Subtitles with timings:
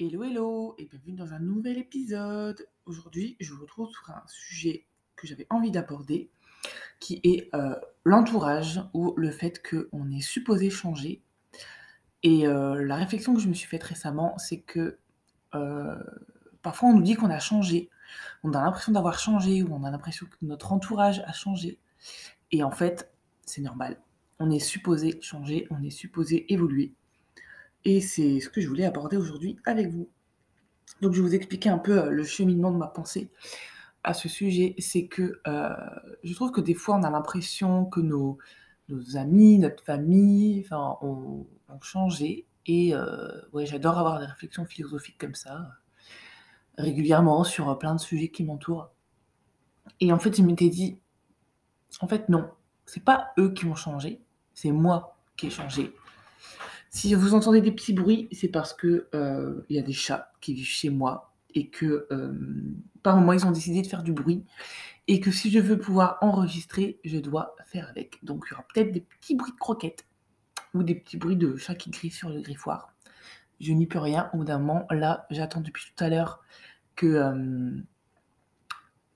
[0.00, 2.68] Hello, hello, et bienvenue dans un nouvel épisode.
[2.86, 4.86] Aujourd'hui, je vous retrouve sur un sujet
[5.16, 6.30] que j'avais envie d'aborder,
[7.00, 11.20] qui est euh, l'entourage ou le fait qu'on est supposé changer.
[12.22, 15.00] Et euh, la réflexion que je me suis faite récemment, c'est que
[15.56, 15.98] euh,
[16.62, 17.90] parfois on nous dit qu'on a changé,
[18.44, 21.80] on a l'impression d'avoir changé, ou on a l'impression que notre entourage a changé.
[22.52, 23.12] Et en fait,
[23.46, 24.00] c'est normal.
[24.38, 26.94] On est supposé changer, on est supposé évoluer.
[27.84, 30.08] Et c'est ce que je voulais aborder aujourd'hui avec vous.
[31.00, 33.30] Donc je vais vous expliquer un peu euh, le cheminement de ma pensée
[34.02, 34.74] à ce sujet.
[34.78, 35.74] C'est que euh,
[36.24, 38.38] je trouve que des fois on a l'impression que nos,
[39.14, 41.46] amis, notre famille, enfin, ont,
[41.82, 42.46] changé.
[42.66, 45.68] Et euh, ouais, j'adore avoir des réflexions philosophiques comme ça,
[46.76, 48.90] régulièrement sur plein de sujets qui m'entourent.
[50.00, 50.98] Et en fait, je m'étais dit,
[52.00, 52.50] en fait, non,
[52.84, 54.20] c'est pas eux qui ont changé,
[54.54, 55.94] c'est moi qui ai changé.
[56.90, 60.32] Si vous entendez des petits bruits, c'est parce que euh, il y a des chats
[60.40, 62.32] qui vivent chez moi et que euh,
[63.02, 64.44] par moment ils ont décidé de faire du bruit
[65.06, 68.22] et que si je veux pouvoir enregistrer, je dois faire avec.
[68.24, 70.06] Donc il y aura peut-être des petits bruits de croquettes
[70.74, 72.92] ou des petits bruits de chats qui griffent sur le griffoir.
[73.60, 74.30] Je n'y peux rien.
[74.32, 76.42] Au bout d'un moment, là, j'attends depuis tout à l'heure
[77.02, 77.80] euh,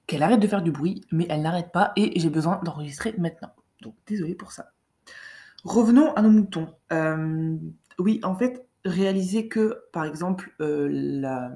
[0.07, 3.53] qu'elle arrête de faire du bruit, mais elle n'arrête pas et j'ai besoin d'enregistrer maintenant.
[3.81, 4.73] Donc désolé pour ça.
[5.65, 6.75] Revenons à nos moutons.
[6.93, 7.57] Euh,
[7.99, 11.49] oui, en fait, réaliser que, par exemple, euh,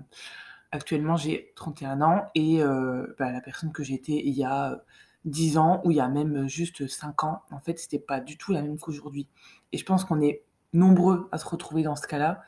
[0.71, 4.81] actuellement j'ai 31 ans et euh, bah, la personne que j'étais il y a
[5.25, 8.39] 10 ans ou il y a même juste 5 ans, en fait, c'était pas du
[8.39, 9.29] tout la même qu'aujourd'hui.
[9.73, 12.43] Et je pense qu'on est nombreux à se retrouver dans ce cas-là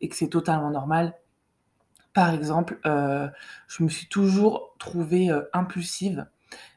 [0.00, 1.14] et que c'est totalement normal.
[2.12, 6.26] Par exemple, je me suis toujours trouvée impulsive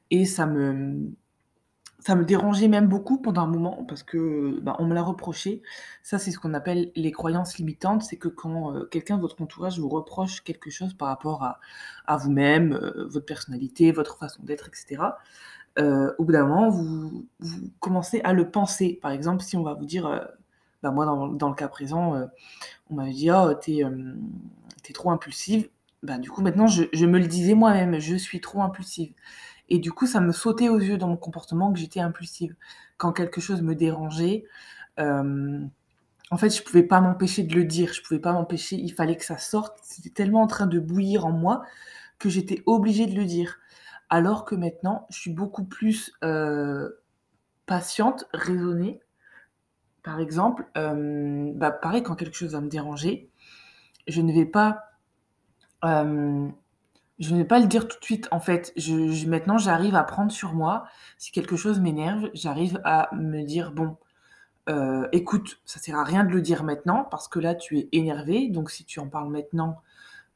[0.10, 1.12] et ça me,
[2.08, 5.61] ça me dérangeait même beaucoup pendant un moment parce que, bah, on me l'a reproché.
[6.03, 8.03] Ça, c'est ce qu'on appelle les croyances limitantes.
[8.03, 11.44] C'est que quand, heu, quelqu'un de votre entourage vous reproche quelque chose par rapport
[12.08, 15.17] à vous-même, heu, votre personnalité, votre façon d'être et cetera,
[15.80, 17.25] heu, au bout d'un moment, vous
[17.79, 19.00] commencez à le penser.
[19.01, 20.28] Par exemple, si on va vous dire,
[20.84, 22.16] bah, moi dans le cas présent,
[22.90, 24.19] on m'avait dit: «Oh, tu es, hem,
[24.84, 25.69] tu es trop impulsive».
[26.03, 29.13] Bah, du coup, maintenant je me le disais moi-même: «Je suis trop impulsive».
[29.69, 32.55] Et du coup, ça me sautait aux yeux dans mon comportement que j'étais impulsive.
[32.97, 34.45] Quand quelque chose me dérangeait,
[34.97, 35.69] hem,
[36.31, 39.17] en fait, je pouvais pas m'empêcher de le dire, je pouvais pas m'empêcher, il fallait
[39.17, 39.79] que ça sorte.
[39.83, 41.63] C'était tellement en train de bouillir en moi
[42.19, 43.59] que j'étais obligée de le dire.
[44.09, 47.01] Alors que maintenant, je suis beaucoup plus, heu,
[47.67, 49.01] patiente, raisonnée.
[50.03, 53.29] Par exemple, hem, bah, pareil, quand quelque chose va me déranger,
[54.07, 54.84] je ne vais pas,
[57.19, 58.73] Je ne vais pas le dire tout de suite, en fait.
[59.28, 60.85] Maintenant, j'arrive à prendre sur moi.
[61.17, 63.97] Si quelque chose m'énerve, j'arrive à me dire: «Bon,
[64.69, 67.89] heu, écoute, ça sert à rien de le dire maintenant parce que là, tu es
[67.94, 69.81] énervé, donc si tu en parles maintenant,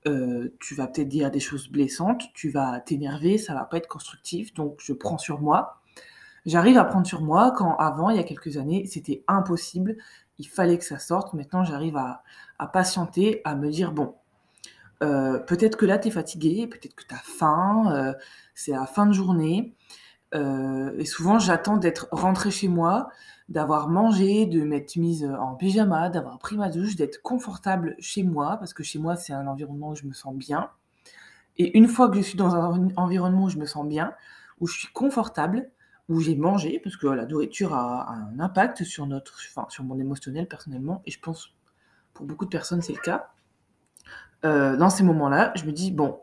[0.08, 3.88] heu, tu vas peut-être dire des choses blessantes, tu vas t'énerver, ça va pas être
[3.90, 5.82] constructif, donc je prends sur moi».
[6.46, 9.98] J'arrive à prendre sur moi quand avant, il y a quelques années, c'était impossible.
[10.40, 11.34] Il fallait que ça sorte.
[11.36, 12.24] Maintenant, j'arrive à
[12.68, 14.16] patienter, à me dire: «Bon,
[15.02, 18.16] Heu, peut-être que là, tu es fatigué, peut-être que tu as faim, heu,
[18.56, 19.76] c'est la fin de journée,
[20.36, 23.10] heu et souvent j'attends d'être rentrée chez moi,
[23.50, 28.58] d'avoir mangé, de m'être mise, en pyjama, d'avoir pris ma douche, d'être confortable chez moi,
[28.58, 30.72] parce que chez moi, c'est un environnement où je me sens bien
[31.58, 34.14] et une fois que je suis dans un environnement où je me sens bien,
[34.60, 35.70] où je suis confortable,
[36.10, 39.84] où j'ai mangé, parce que la nourriture a a un impact sur notre enfin, sur
[39.84, 41.54] mon émotionnel personnellement et je pense
[42.14, 43.32] pour beaucoup de personnes, c'est le cas.
[44.46, 46.20] Heu, dans ces moments-là, je me dis: «Bon,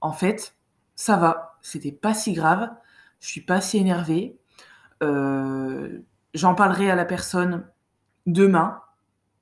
[0.00, 0.56] en fait,
[0.96, 2.70] ça va, c'était pas si grave,
[3.20, 4.38] je suis pas si énervée,
[5.02, 7.66] heu, j'en parlerai à la personne
[8.26, 8.80] demain».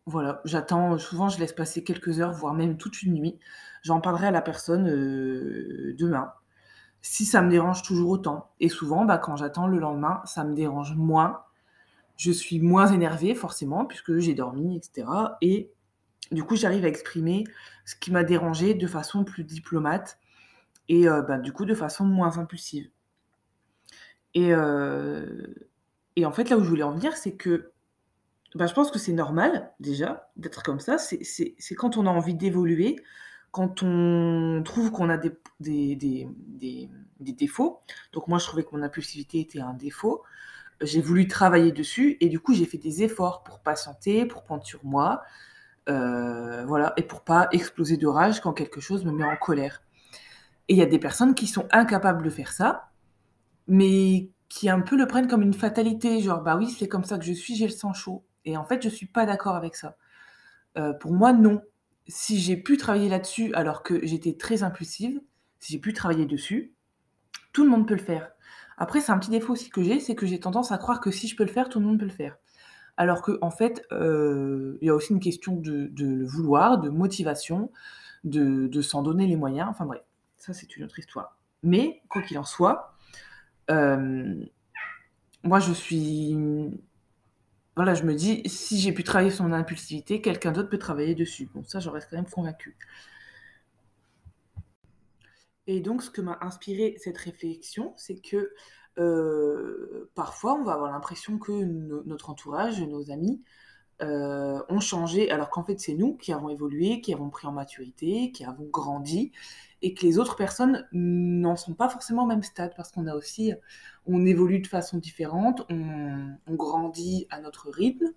[0.07, 0.99] Voilà, j'attends.
[0.99, 3.39] Souvent je laisse passer quelques heures, voire même toute une nuit.
[3.83, 6.33] J'en parlerai à la personne, heu, demain,
[7.03, 8.51] si ça me dérange toujours autant.
[8.61, 11.43] Et souvent, bah, quand j'attends le lendemain, ça me dérange moins.
[12.17, 15.39] Je suis moins énervée forcément puisque j'ai dormi et cetera.
[15.43, 15.73] Et
[16.33, 17.45] du coup, j'arrive à exprimer
[17.85, 20.19] ce qui m'a dérangée de façon plus diplomate
[20.89, 22.91] et heu, bah, du coup, de façon moins impulsive
[24.35, 25.55] et heu
[26.17, 27.71] et en fait, là où je voulais en venir, c'est que,
[28.55, 30.99] bah, je pense que c'est normal déjà d'être comme ça.
[30.99, 32.97] C'est quand on a envie d'évoluer,
[33.53, 37.81] quand on trouve qu'on a des des défauts.
[38.13, 40.23] Donc moi, je trouvais que mon impulsivité était un défaut.
[40.83, 44.65] J'ai voulu travailler dessus et du coup, j'ai fait des efforts pour patienter, pour prendre
[44.65, 45.23] sur moi,
[45.89, 49.83] heu, voilà et pour pas exploser de rage quand quelque chose me met en colère.
[50.69, 52.91] Et il y a des personnes qui sont incapables de faire ça,
[53.69, 57.19] mais qui un peu le prennent comme une fatalité, genre: «Bah oui, c'est comme ça
[57.19, 59.77] que je suis, j'ai le sang chaud» et en fait, je suis pas d'accord avec
[59.77, 59.97] ça.
[60.79, 61.63] Heu, pour moi, non.
[62.07, 65.21] si j'ai pu travailler là-dessus alors que j'étais très impulsive,
[65.61, 66.75] si j'ai pu travailler dessus,
[67.53, 68.33] tout le monde peut le faire.
[68.79, 71.11] Après, c'est un petit défaut aussi que j'ai, c'est que j'ai tendance à croire que
[71.11, 72.37] si je peux le faire, tout le monde peut le faire.
[72.99, 77.71] Alors qu'en en fait, euh, il y a aussi une question de, vouloir, de motivation,
[78.25, 79.69] de, s'en donner les moyens.
[79.71, 80.03] Enfin bref,
[80.37, 81.39] ça c'est une autre histoire.
[81.63, 82.95] Mais, quoi qu'il en soit,
[83.71, 84.35] euh,
[85.45, 86.37] moi je suis
[87.77, 91.15] voilà, je me dis, si j'ai pu travailler sur mon impulsivité, quelqu'un d'autre peut travailler
[91.15, 91.49] dessus.
[91.55, 92.77] Bon, ça, j'en reste quand même convaincue.
[95.69, 98.53] Et donc, ce que m'a inspiré cette réflexion, c'est que
[98.99, 103.43] euh, parfois, on va avoir l'impression que notre entourage, nos amis,
[104.01, 107.53] euh, ont changé, alors qu'en fait, c'est nous qui avons évolué, qui avons pris en
[107.53, 109.33] maturité, qui avons grandi,
[109.83, 113.15] et que les autres personnes n'en sont pas forcément au même stade, parce qu'on a
[113.15, 113.53] aussi,
[114.07, 118.13] on évolue de façon différente, on, grandit à notre rythme.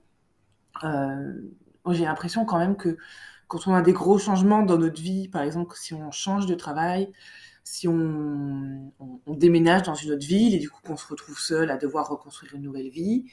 [0.83, 1.33] Euh,
[1.89, 2.97] j'ai l'impression quand même que
[3.47, 6.55] quand on a des gros changements dans notre vie, par exemple, si on change de
[6.55, 7.11] travail,
[7.63, 8.91] si on,
[9.27, 12.55] déménage dans une autre ville et du coup qu'on se retrouve seul à devoir reconstruire
[12.55, 13.25] une nouvelle vie,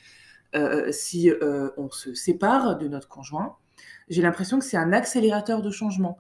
[0.55, 3.57] euh, si euh, on se sépare de notre conjoint,
[4.09, 6.19] j'ai l'impression que c'est un accélérateur de changement.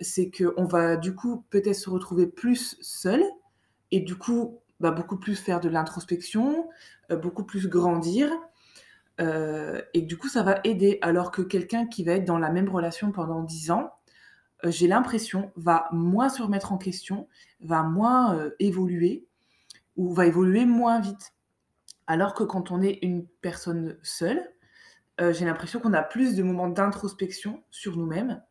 [0.00, 3.22] C'est qu'on va du coup peut-être se retrouver plus seul
[3.90, 6.68] et du coup bah, beaucoup plus faire de l'introspection,
[7.10, 8.30] euh, beaucoup plus grandir.
[9.18, 10.98] et du coup, ça va aider.
[11.00, 13.92] Alors que quelqu'un qui va être dans la même relation pendant 10 ans,
[14.64, 17.28] j'ai l'impression, va moins se remettre en question,
[17.60, 19.26] va moins évoluer
[19.96, 21.32] ou va évoluer moins vite.
[22.06, 24.52] Alors que quand on est une personne seule,
[25.20, 28.42] euh, j'ai l'impression qu'on a plus de moments d'introspection sur nous-mêmes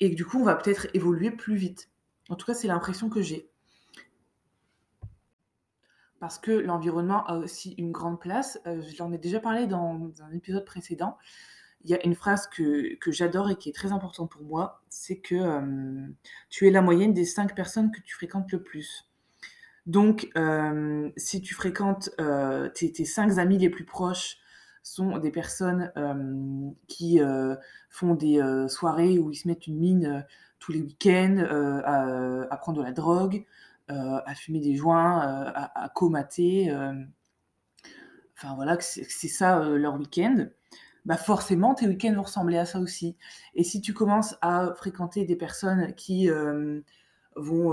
[0.00, 1.90] et que du coup, on va peut-être évoluer plus vite.
[2.28, 3.50] En tout cas, c'est l'impression que j'ai.
[6.20, 8.58] Parce que l'environnement a aussi une grande place.
[8.66, 11.18] Euh, je l'en ai déjà parlé dans, un épisode précédent.
[11.84, 15.18] Il y a une phrase que, j'adore et qui est très importante pour moi, c'est
[15.18, 16.06] que euh,
[16.48, 19.06] tu es la moyenne des cinq personnes que tu fréquentes le plus.
[19.86, 24.38] Donc, euh, si tu fréquentes euh, tes, cinq amis les plus proches,
[24.82, 25.90] sont des personnes
[26.88, 27.18] qui
[27.88, 30.26] font des soirées où ils se mettent une mine
[30.58, 31.38] tous les week-ends,
[31.86, 33.46] à, prendre de la drogue,
[33.88, 36.70] à fumer des joints, à, comater.
[38.36, 40.48] enfin voilà, c'est ça leur week-end.
[41.04, 43.16] Bah forcément, tes week-ends vont ressembler à ça aussi.
[43.54, 46.30] Et si tu commences à fréquenter des personnes qui
[47.36, 47.72] vont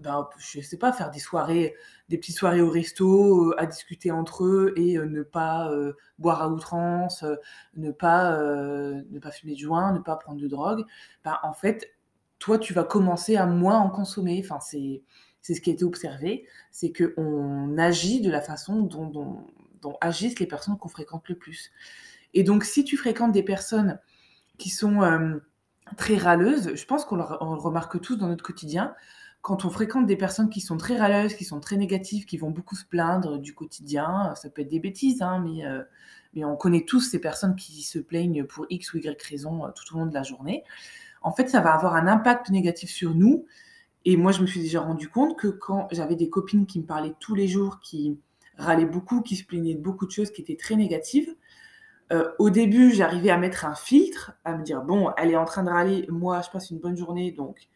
[0.00, 1.74] ben, je sais pas, faire des soirées,
[2.08, 5.92] des petites soirées au resto, euh, à discuter entre eux et euh, ne pas euh,
[6.18, 7.24] boire à outrance,
[7.76, 10.84] ne pas, ne pas fumer de joint, ne pas prendre de drogue,
[11.24, 11.92] ben, en fait,
[12.38, 14.40] toi, tu vas commencer à moins en consommer.
[14.42, 15.02] Enfin, c'est,
[15.42, 19.44] c'est ce qui a été observé, c'est qu'on agit de la façon dont,
[20.00, 21.70] agissent les personnes qu'on fréquente le plus.
[22.34, 23.98] Et donc, si tu fréquentes des personnes
[24.58, 25.40] qui sont
[25.96, 28.94] très râleuses, je pense qu'on le remarque tous dans notre quotidien,
[29.42, 32.50] quand on fréquente des personnes qui sont très râleuses, qui sont très négatives, qui vont
[32.50, 35.82] beaucoup se plaindre du quotidien, ça peut être des bêtises, hein, mais, euh,
[36.34, 39.70] mais on connaît tous ces personnes qui se plaignent pour X ou Y raison euh,
[39.70, 40.62] tout au long de la journée.
[41.22, 43.46] En fait, ça va avoir un impact négatif sur nous.
[44.04, 46.86] Et moi, je me suis déjà rendu compte que quand j'avais des copines qui me
[46.86, 48.18] parlaient tous les jours, qui
[48.60, 51.34] râlaient beaucoup, qui se plaignaient de beaucoup de choses qui étaient très négatives,
[52.12, 55.44] euh, au début, j'arrivais à mettre un filtre, à me dire, bon, elle est en
[55.44, 57.68] train de râler, moi, je passe une bonne journée, donc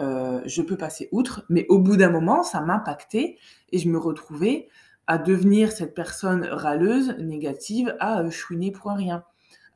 [0.00, 3.38] euh, je peux passer outre, mais au bout d'un moment, ça m'impactait
[3.72, 4.68] et je me retrouvais
[5.06, 9.24] à devenir cette personne râleuse, négative, à euh, chouiner pour rien.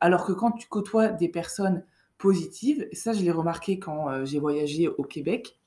[0.00, 1.84] Alors que quand tu côtoies des personnes
[2.18, 5.58] positives, ça je l'ai remarqué quand j'ai voyagé au Québec,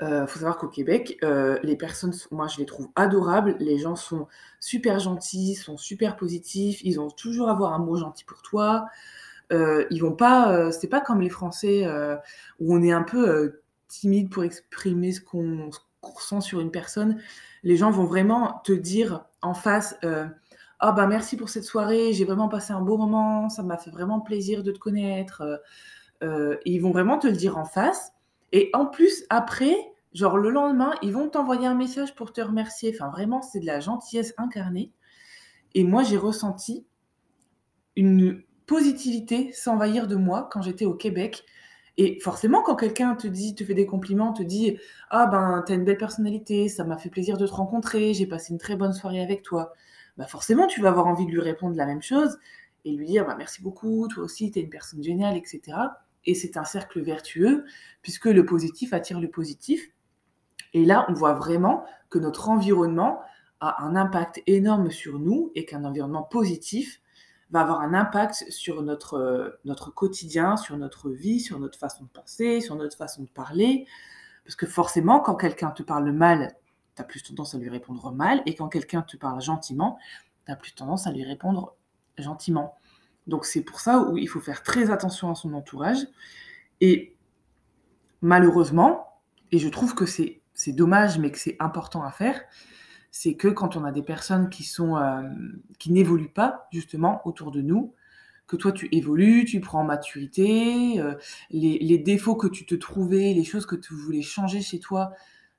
[0.00, 1.18] il faut savoir qu'au Québec,
[1.62, 4.26] les personnes, moi je les trouve adorables, les gens sont
[4.58, 8.86] super gentils, sont super positifs, ils ont toujours avoir un mot gentil pour toi,
[9.52, 12.16] euh, ils vont pas, euh, c'est pas comme les Français euh,
[12.60, 15.70] où on est un peu timide pour exprimer ce qu'on
[16.02, 17.20] ressent sur une personne.
[17.62, 19.98] Les gens vont vraiment te dire en face,
[20.78, 23.90] ah bah merci pour cette soirée, j'ai vraiment passé un beau moment, ça m'a fait
[23.90, 25.42] vraiment plaisir de te connaître.
[26.22, 28.12] ils vont vraiment te le dire en face.
[28.52, 29.74] Et en plus, après,
[30.12, 32.92] genre le lendemain, ils vont t'envoyer un message pour te remercier.
[32.94, 34.92] Enfin, vraiment, c'est de la gentillesse incarnée.
[35.74, 36.86] Et moi, j'ai ressenti
[37.96, 41.44] une positivité s'envahir de moi quand j'étais au Québec.
[41.96, 44.78] Et forcément, quand quelqu'un te dit, te fait des compliments, te dit
[45.10, 48.52] Ah ben, t'as une belle personnalité, ça m'a fait plaisir de te rencontrer, j'ai passé
[48.52, 49.72] une très bonne soirée avec toi,
[50.16, 52.38] bah forcément, tu vas avoir envie de lui répondre la même chose
[52.84, 55.76] et lui dire bah, Merci beaucoup, toi aussi, t'es une personne géniale, etc.
[56.24, 57.64] Et c'est un cercle vertueux,
[58.02, 59.90] puisque le positif attire le positif.
[60.74, 63.20] Et là, on voit vraiment que notre environnement
[63.60, 67.00] a un impact énorme sur nous et qu'un environnement positif
[67.50, 72.08] va avoir un impact sur notre, notre quotidien, sur notre vie, sur notre façon de
[72.08, 73.86] penser, sur notre façon de parler.
[74.44, 76.54] Parce que forcément, quand quelqu'un te parle mal,
[76.94, 79.98] tu as plus tendance à lui répondre mal, et quand quelqu'un te parle gentiment,
[80.46, 81.74] tu as plus tendance à lui répondre
[82.18, 82.76] gentiment.
[83.26, 86.06] Donc c'est pour ça où il faut faire très attention à son entourage.
[86.80, 87.16] Et
[88.22, 89.20] malheureusement,
[89.52, 92.38] et je trouve que c'est, c'est dommage, mais que c'est important à faire,
[93.10, 95.22] c'est que quand on a des personnes qui, sont, euh,
[95.78, 97.94] qui n'évoluent pas justement autour de nous,
[98.46, 101.14] que toi tu évolues, tu prends en maturité, euh,
[101.50, 105.12] les, défauts que tu te trouvais, les choses que tu voulais changer chez toi,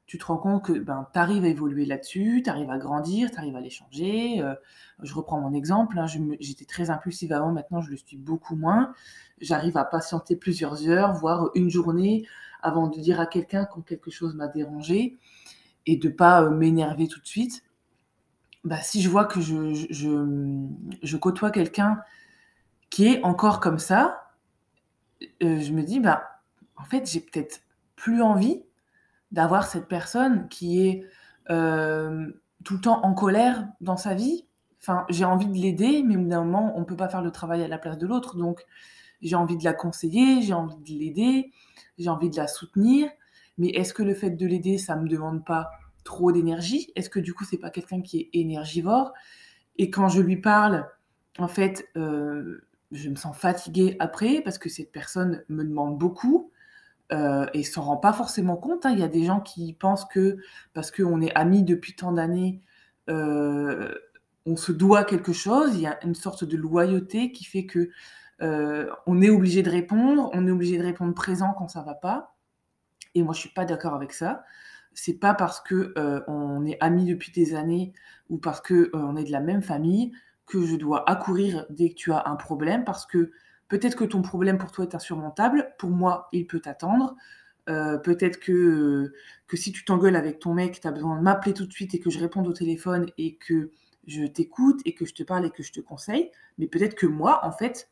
[0.05, 3.31] tu te rends compte que ben, tu arrives à évoluer là-dessus, tu arrives à grandir,
[3.31, 4.39] tu arrives à les changer.
[4.41, 4.53] Euh,
[5.01, 6.05] je reprends mon exemple, hein,
[6.39, 8.93] j'étais très impulsive avant, maintenant je le suis beaucoup moins.
[9.39, 12.27] J'arrive à patienter plusieurs heures, voire une journée,
[12.61, 15.17] avant de dire à quelqu'un quand quelque chose m'a dérangé
[15.85, 17.63] et de pas euh, m'énerver tout de suite.
[18.63, 20.67] Bah, si je vois que je, je,
[21.01, 21.99] je côtoie quelqu'un
[22.89, 24.31] qui est encore comme ça,
[25.43, 26.41] euh, je me dis, bah,
[26.75, 27.61] en fait, j'ai peut-être
[27.95, 28.63] plus envie
[29.31, 31.05] d'avoir cette personne qui est
[31.49, 32.27] euh,
[32.63, 34.45] tout le temps en colère dans sa vie.
[34.81, 37.21] Enfin, j'ai envie de l'aider, mais au bout d'un moment, on ne peut pas faire
[37.21, 38.35] le travail à la place de l'autre.
[38.35, 38.65] Donc,
[39.21, 41.51] j'ai envie de la conseiller, j'ai envie de l'aider,
[41.97, 43.09] j'ai envie de la soutenir.
[43.57, 45.71] Mais est-ce que le fait de l'aider, ça ne me demande pas
[46.03, 46.91] trop d'énergie?
[46.95, 49.13] Est-ce que du coup, c'est pas quelqu'un qui est énergivore?
[49.77, 50.87] Et quand je lui parle,
[51.37, 56.51] en fait, euh, je me sens fatiguée après parce que cette personne me demande beaucoup
[57.11, 58.85] euh, et s'en rend pas forcément compte.
[58.85, 58.91] Hein.
[58.91, 60.37] Il y a des gens qui pensent que
[60.73, 62.61] parce qu'on est amis depuis tant d'années,
[63.09, 63.93] euh,
[64.45, 65.75] on se doit quelque chose.
[65.75, 67.89] Il y a une sorte de loyauté qui fait que
[68.41, 72.35] on est obligé de répondre, on est obligé de répondre présent quand ça va pas.
[73.15, 74.43] Et moi, je suis pas d'accord avec ça.
[74.93, 77.93] C'est pas parce que euh, on est amis depuis des années
[78.29, 80.11] ou parce que on est de la même famille
[80.45, 83.31] que je dois accourir dès que tu as un problème parce que
[83.71, 85.73] Peut-être que ton problème pour toi est insurmontable.
[85.77, 87.15] Pour moi, il peut t'attendre.
[87.69, 89.13] Euh, peut-être que,
[89.47, 91.95] que si tu t'engueules avec ton mec, tu as besoin de m'appeler tout de suite
[91.95, 93.71] et que je réponde au téléphone et que
[94.07, 96.31] je t'écoute et que je te parle et que je te conseille.
[96.57, 97.89] Mais peut-être que moi, en fait,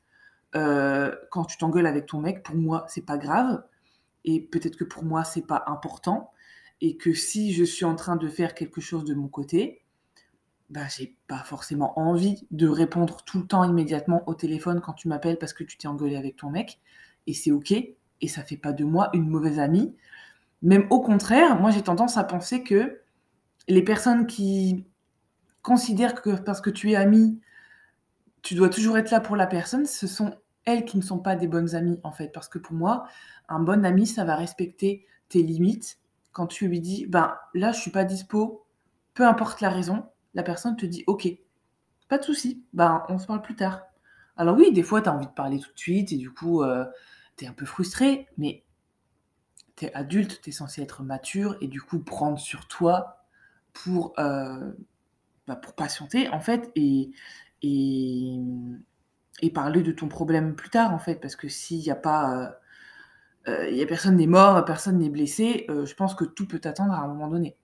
[0.56, 3.64] euh, quand tu t'engueules avec ton mec, pour moi, c'est pas grave.
[4.26, 6.32] Et peut-être que pour moi, c'est pas important.
[6.82, 9.84] Et que si je suis en train de faire quelque chose de mon côté,
[10.70, 15.08] bah, j'ai pas forcément envie de répondre tout le temps immédiatement au téléphone quand tu
[15.08, 16.80] m'appelles parce que tu t'es engueulé avec ton mec.
[17.28, 17.72] Et c'est OK.
[17.72, 19.96] Et ça fait pas de moi une mauvaise amie.
[20.62, 23.02] Même au contraire, moi j'ai tendance à penser que
[23.68, 24.86] les personnes qui
[25.62, 27.40] considèrent que parce que tu es ami,
[28.42, 31.36] tu dois toujours être là pour la personne, ce sont elles qui ne sont pas
[31.36, 32.30] des bonnes amies en fait.
[32.30, 33.08] Parce que pour moi,
[33.48, 36.00] un bon ami, ça va respecter tes limites.
[36.32, 38.66] Quand tu lui dis, ben là, je suis pas dispo,
[39.14, 41.28] peu importe la raison, la personne te dit OK,
[42.08, 43.84] pas de souci, ben, on se parle plus tard.
[44.38, 46.64] Alors oui, des fois, tu as envie de parler tout de suite et du coup,
[46.64, 46.86] euh,
[47.38, 48.64] tu es un peu frustré, mais
[49.76, 53.26] tu es adulte, tu es censé être mature et du coup prendre sur toi
[53.74, 54.72] pour, euh,
[55.48, 57.12] bah, pour patienter en fait et,
[57.62, 58.40] et,
[59.54, 62.56] parler de ton problème plus tard en fait, parce que s'il n'y a pas...
[63.48, 66.62] Euh, il y a personne n'est mort, personne n'est blessé, je pense que tout peut
[66.66, 67.56] attendre à un moment donné.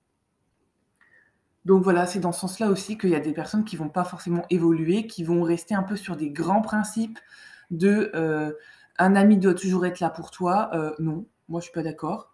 [1.66, 4.04] Donc voilà, c'est dans ce sens-là aussi qu'il y a des personnes qui vont pas
[4.04, 7.20] forcément évoluer, qui vont rester un peu sur des grands principes
[7.72, 8.54] de euh,
[9.00, 10.70] un ami doit toujours être là pour toi.
[10.74, 12.32] Euh, non, moi je suis pas d'accord.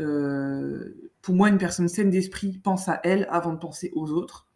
[0.00, 4.46] Euh, pour moi, une personne saine d'esprit pense à elle avant de penser aux autres.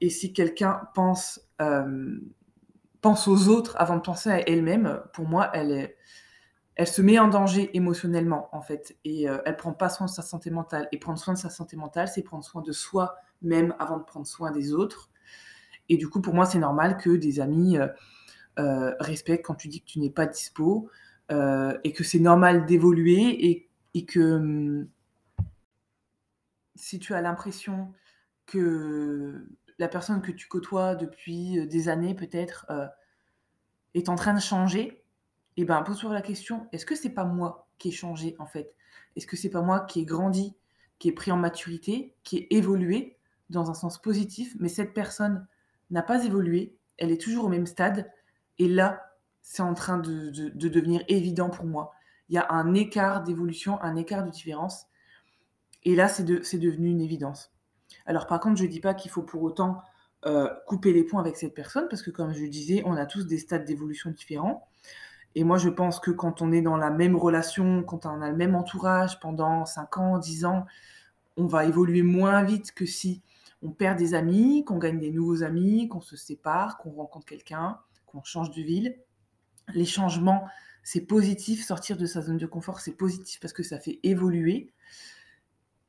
[0.00, 1.40] Et si quelqu'un pense,
[3.00, 7.76] pense aux autres avant de penser à elle-même, pour moi, elle se met en danger
[7.76, 10.88] émotionnellement, en fait, et euh, elle prend pas soin de sa santé mentale.
[10.92, 14.26] Et prendre soin de sa santé mentale, c'est prendre soin de soi-même avant de prendre
[14.26, 15.10] soin des autres.
[15.88, 17.88] Et du coup, pour moi, c'est normal que des amis euh,
[18.60, 20.90] euh, respectent quand tu dis que tu n'es pas dispo,
[21.30, 24.88] et que c'est normal d'évoluer, et, et, que hum,
[26.74, 27.92] si tu as l'impression
[28.46, 29.46] que
[29.78, 32.66] la personne que tu côtoies depuis des années, peut-être,
[33.94, 35.04] est en train de changer,
[35.56, 38.74] et ben pose-toi la question, est-ce que c'est pas moi qui ai changé en fait?
[39.16, 40.56] Est-ce que c'est pas moi qui ai grandi,
[40.98, 43.16] qui ai pris en maturité, qui ai évolué
[43.50, 45.46] dans un sens positif, mais cette personne
[45.90, 48.10] n'a pas évolué, elle est toujours au même stade,
[48.58, 51.92] et là, c'est en train de, devenir évident pour moi.
[52.28, 54.86] Il y a un écart d'évolution, un écart de différence,
[55.84, 57.52] et là, c'est devenu une évidence.
[58.06, 59.82] Alors par contre, je ne dis pas qu'il faut pour autant
[60.26, 63.06] euh, couper les ponts avec cette personne, parce que comme je le disais, on a
[63.06, 64.66] tous des stades d'évolution différents.
[65.34, 68.30] Et moi, je pense que quand on est dans la même relation, quand on a
[68.30, 70.66] le même entourage pendant 5 ans, 10 ans,
[71.36, 73.22] on va évoluer moins vite que si
[73.62, 77.78] on perd des amis, qu'on gagne des nouveaux amis, qu'on se sépare, qu'on rencontre quelqu'un,
[78.06, 78.96] qu'on change de ville.
[79.74, 80.46] Les changements,
[80.82, 81.64] c'est positif.
[81.64, 84.72] Sortir de sa zone de confort, c'est positif parce que ça fait évoluer.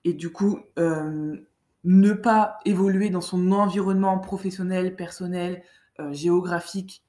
[0.03, 1.37] Et du coup, euh,
[1.83, 5.63] ne pas évoluer dans son environnement professionnel, personnel,
[5.99, 7.03] euh, géographique,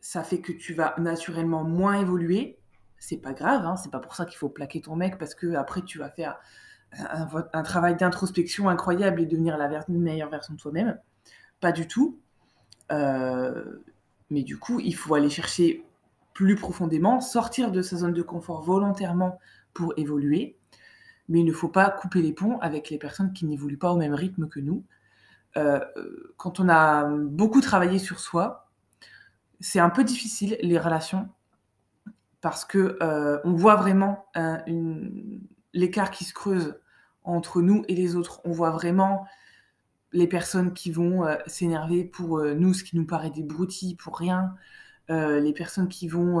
[0.00, 2.58] ça fait que tu vas naturellement moins évoluer.
[2.98, 5.54] C'est pas grave, hein, c'est pas pour ça qu'il faut plaquer ton mec parce que
[5.54, 6.38] après tu vas faire
[6.92, 10.98] un, travail d'introspection incroyable et devenir la meilleure version de toi-même.
[11.60, 12.20] Pas du tout.
[12.92, 13.82] Euh,
[14.30, 15.84] mais du coup, il faut aller chercher
[16.32, 19.38] plus profondément, sortir de sa zone de confort volontairement
[19.74, 20.56] pour évoluer.
[21.28, 23.96] Mais il ne faut pas couper les ponts avec les personnes qui n'évoluent pas au
[23.96, 24.84] même rythme que nous.
[25.56, 25.80] Euh,
[26.36, 28.70] quand on a beaucoup travaillé sur soi,
[29.60, 31.28] c'est un peu difficile les relations
[32.40, 34.26] parce que euh, on voit vraiment
[35.72, 36.78] l'écart qui se creuse
[37.24, 38.40] entre nous et les autres.
[38.44, 39.26] On voit vraiment
[40.12, 43.46] les personnes qui vont euh, s'énerver pour euh, nous, ce qui nous paraît des
[43.98, 44.54] pour rien,
[45.10, 46.40] euh, les personnes qui vont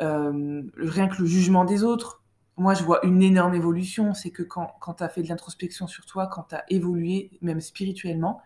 [0.00, 2.17] rien que le jugement des autres.
[2.58, 5.86] Moi, je vois une énorme évolution, c'est que quand, quand tu as fait de l'introspection
[5.86, 8.42] sur toi, quand tu as évolué, même spirituellement,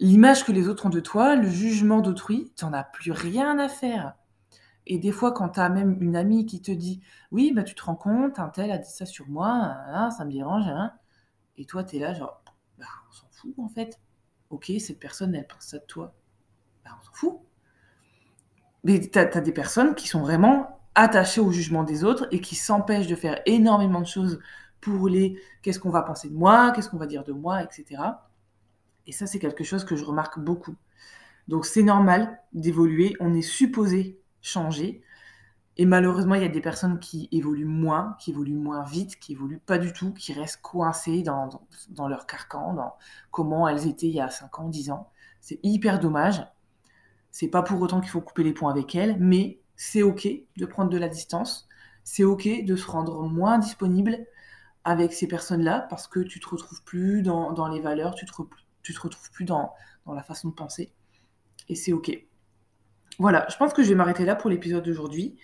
[0.00, 3.58] l'image que les autres ont de toi, le jugement d'autrui, tu n'en as plus rien
[3.58, 4.14] à faire.
[4.86, 7.74] Et des fois, quand tu as même une amie qui te dit Oui, bah, tu
[7.74, 9.76] te rends compte, un tel a dit ça sur moi,
[10.16, 10.66] ça me dérange.
[10.66, 10.92] Hein.
[11.58, 12.42] Et toi, tu es là, genre,
[12.78, 14.00] bah, on s'en fout en fait.
[14.50, 16.14] Ok, cette personne, elle pense ça de toi.
[16.84, 17.38] Bah, on s'en fout.
[18.82, 22.56] Mais tu as, des personnes qui sont vraiment attachées au jugement des autres et qui
[22.56, 24.40] s'empêchent de faire énormément de choses
[24.80, 28.02] pour les qu'est-ce qu'on va penser de moi, qu'est-ce qu'on va dire de moi, etc.
[29.06, 30.74] Et ça, c'est quelque chose que je remarque beaucoup.
[31.46, 35.00] Donc c'est normal d'évoluer, on est supposé changer.
[35.76, 39.34] Et malheureusement, il y a des personnes qui évoluent moins, qui évoluent moins vite, qui
[39.34, 41.48] évoluent pas du tout, qui restent coincées dans,
[41.90, 42.94] dans, leur carcan, dans
[43.30, 45.10] comment elles étaient il y a 5 ans, 10 ans.
[45.40, 46.44] C'est hyper dommage.
[47.30, 50.66] C'est pas pour autant qu'il faut couper les ponts avec elles, mais c'est ok de
[50.66, 51.68] prendre de la distance.
[52.04, 54.18] C'est ok de se rendre moins disponible
[54.84, 58.32] avec ces personnes-là parce que tu te retrouves plus dans, dans les valeurs, tu te,
[58.32, 59.72] te retrouves plus dans,
[60.04, 60.92] dans la façon de penser.
[61.68, 62.10] Et c'est ok.
[63.18, 65.38] Voilà, je pense que je vais m'arrêter là pour l'épisode d'aujourd'hui.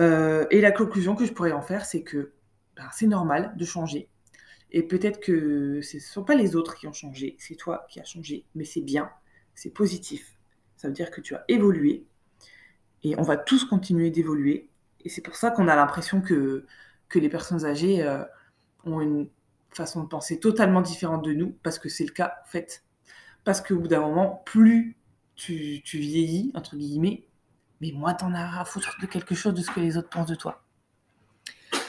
[0.00, 2.32] Euh, et la conclusion que je pourrais en faire, c'est que
[2.76, 4.08] ben, c'est normal de changer.
[4.72, 8.00] Et peut-être que ce ne sont pas les autres qui ont changé, c'est toi qui
[8.00, 9.10] as changé, mais c'est bien,
[9.54, 10.36] c'est positif.
[10.76, 12.06] Ça veut dire que tu as évolué.
[13.02, 14.68] Et on va tous continuer d'évoluer.
[15.04, 16.66] Et c'est pour ça qu'on a l'impression que,
[17.14, 18.24] les personnes âgées euh,
[18.84, 19.28] ont une
[19.70, 22.84] façon de penser totalement différente de nous, parce que c'est le cas, en fait.
[23.44, 24.96] Parce qu'au bout d'un moment, plus
[25.34, 27.24] tu, vieillis, entre guillemets,
[27.80, 30.28] mais moins t'en as à foutre de quelque chose de ce que les autres pensent
[30.28, 30.62] de toi.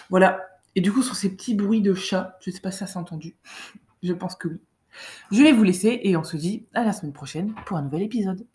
[0.09, 0.41] Voilà.
[0.75, 2.87] Et du coup, sur ces petits bruits de chat, je ne sais pas si ça
[2.87, 3.35] s'est entendu.
[4.01, 4.59] Je pense que oui.
[5.31, 8.03] Je vais vous laisser et on se dit à la semaine prochaine pour un nouvel
[8.03, 8.45] épisode.